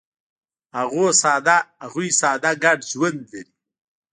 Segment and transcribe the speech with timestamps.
[1.83, 3.43] هغوی ساده ګډ ژوند لري.